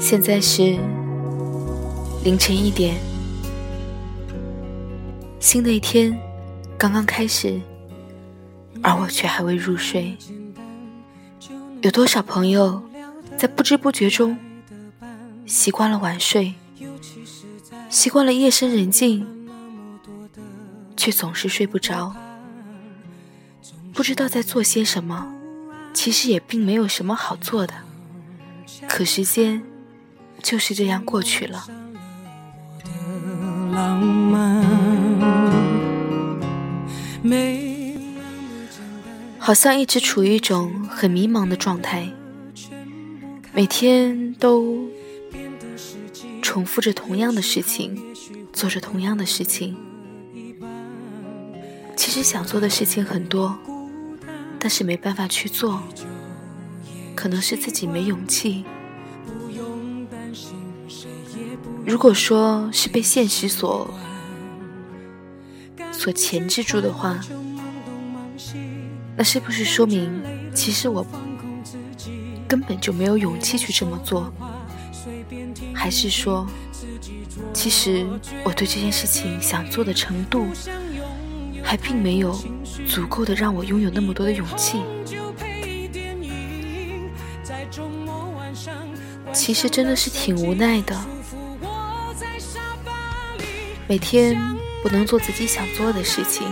[0.00, 0.78] 现在是
[2.24, 2.96] 凌晨一点，
[5.38, 6.18] 新的一天
[6.78, 7.60] 刚刚开始，
[8.82, 10.16] 而我却还未入睡。
[11.82, 12.82] 有多少朋友
[13.36, 14.38] 在不知不觉中
[15.44, 16.54] 习惯了晚睡，
[17.90, 19.26] 习惯了夜深人静，
[20.96, 22.16] 却总是睡不着，
[23.92, 25.30] 不知道在做些什么，
[25.92, 27.74] 其实也并没有什么好做的，
[28.88, 29.62] 可时间。
[30.42, 31.66] 就是这样过去了。
[39.38, 42.08] 好像一直处于一种很迷茫的状态，
[43.52, 44.88] 每天都
[46.40, 48.00] 重复着同样的事情，
[48.52, 49.76] 做着同样的事情。
[51.96, 53.58] 其实想做的事情很多，
[54.58, 55.82] 但是没办法去做，
[57.16, 58.64] 可能是自己没勇气。
[61.84, 63.92] 如果说是被现实所
[65.92, 67.18] 所钳制住的话，
[69.16, 70.22] 那是不是说明
[70.54, 71.04] 其实我
[72.46, 74.32] 根本就没有勇气去这么做？
[75.74, 76.46] 还是说，
[77.52, 78.06] 其实
[78.44, 80.46] 我对这件事情想做的程度，
[81.62, 82.38] 还并没有
[82.86, 84.82] 足够的让我拥有那么多的勇气？
[89.32, 90.98] 其实真的是挺无奈的。
[93.90, 94.40] 每天
[94.84, 96.46] 不能做自己想做的事情，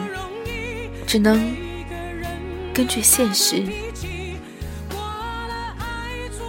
[1.07, 1.55] 只能
[2.75, 3.63] 根据现实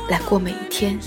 [0.09, 0.97] 来过每一天。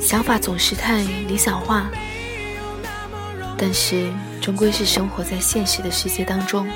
[0.00, 1.90] 想法总是太理想化，
[3.58, 4.10] 但是
[4.40, 6.66] 终归是生活在现实的世界当中。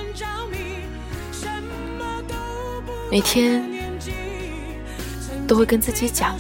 [3.11, 3.65] 每天
[5.49, 6.37] 都会跟自己讲。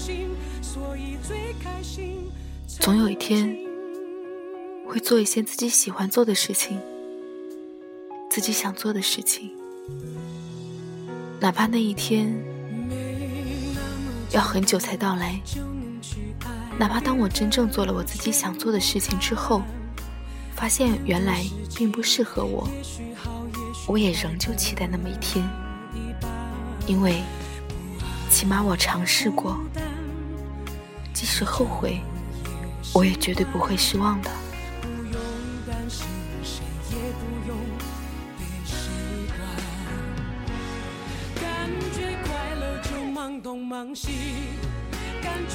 [2.80, 3.56] 总有一天，
[4.86, 6.78] 会做一些自己喜欢做的事情，
[8.30, 9.50] 自己想做的事情，
[11.40, 12.34] 哪怕那一天
[14.32, 15.40] 要很久才到来，
[16.78, 19.62] 哪怕当我真正做了我自己想做的事情之后，
[20.54, 21.42] 发现原来
[21.74, 22.68] 并不适合我，
[23.86, 25.42] 我也仍旧期待那么一天，
[26.86, 27.22] 因为
[28.30, 29.58] 起码我尝试过，
[31.14, 31.98] 即使后悔。
[32.94, 34.30] 我也绝对不会失望的。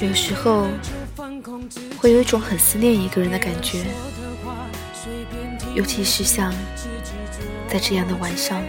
[0.00, 0.66] 有时候
[1.98, 3.84] 会有一种很思念一个人的感觉，
[5.74, 6.52] 尤其是像
[7.68, 8.62] 在这样的晚上，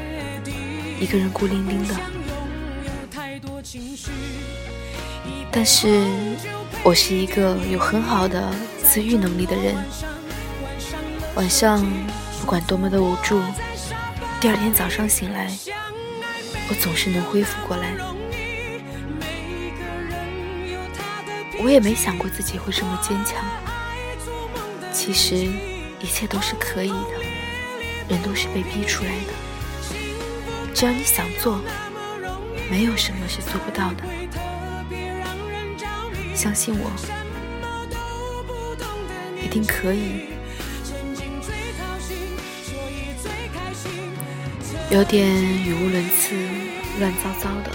[1.00, 2.21] 一个人孤零零的。
[5.52, 6.02] 但是。
[6.84, 8.52] 我是一个有很好的
[8.84, 9.76] 自愈能力的人，
[11.36, 11.80] 晚上
[12.40, 13.40] 不管多么的无助，
[14.40, 15.56] 第二天早上醒来，
[16.68, 17.94] 我总是能恢复过来。
[21.64, 23.38] 我也没想过自己会这么坚强，
[24.92, 27.14] 其实一切都是可以的，
[28.10, 29.94] 人都是被逼出来的，
[30.74, 31.62] 只要你想做，
[32.72, 34.04] 没有什么是做不到的。
[36.34, 36.92] 相信我，
[39.44, 40.26] 一定可以。
[44.90, 46.36] 有点语无伦次、
[47.00, 47.72] 乱糟糟的，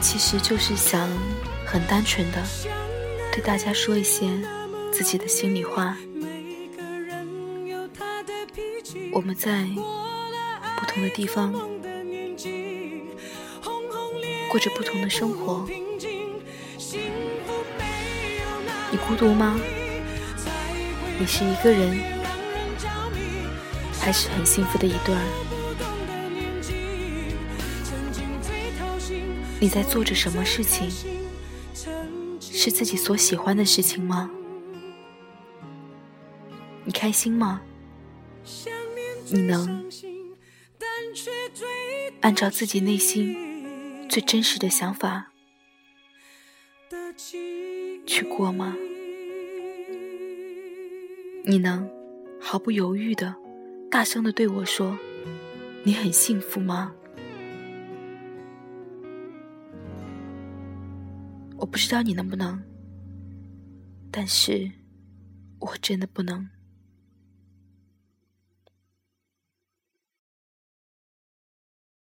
[0.00, 1.08] 其实就是想
[1.64, 2.42] 很单纯的
[3.32, 4.28] 对大家说一些
[4.90, 5.96] 自己的心里话。
[9.12, 9.64] 我们在
[10.78, 11.52] 不同的地方
[14.50, 15.64] 过着不同的生活。
[19.06, 19.58] 孤独吗？
[21.18, 21.96] 你是一个人，
[24.00, 25.22] 还是很幸福的一对儿？
[29.60, 30.90] 你在做着什么事情？
[32.40, 34.28] 是自己所喜欢的事情吗？
[36.84, 37.62] 你开心吗？
[39.28, 39.88] 你能
[42.22, 45.30] 按照自己内心最真实的想法？
[48.04, 48.74] 去过吗？
[51.48, 51.88] 你能
[52.40, 53.32] 毫不犹豫的、
[53.88, 54.98] 大声的对我说
[55.86, 56.92] ：“你很幸福吗？”
[61.56, 62.60] 我不知道你能不能，
[64.10, 64.68] 但是
[65.60, 66.48] 我真的不能。